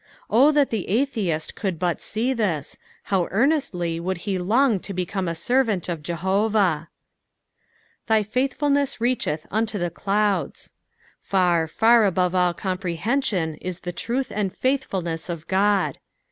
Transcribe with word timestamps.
O 0.31 0.51
that 0.51 0.71
the 0.71 0.87
atheist 0.89 1.53
cuuld 1.53 1.77
but 1.77 2.01
see 2.01 2.33
[his, 2.35 2.75
how 3.13 3.27
earnestly 3.29 3.99
would 3.99 4.17
he 4.25 4.39
long 4.39 4.79
to 4.79 4.95
become 4.95 5.27
a 5.27 5.35
servant 5.35 5.87
of 5.87 6.01
Jehovah 6.01 6.89
I" 6.89 6.89
Thy 8.07 8.23
faithfulneM 8.23 8.97
reeuAeth 8.97 9.47
wUo 9.49 9.71
the 9.77 9.91
doudt." 9.91 10.71
Far, 11.19 11.67
far 11.67 12.03
above 12.05 12.33
all 12.33 12.55
comprehension 12.55 13.53
is 13.61 13.81
the 13.81 13.93
truth 13.93 14.31
and 14.33 14.51
faithfulness 14.51 15.29
of 15.29 15.47
Qod. 15.47 15.97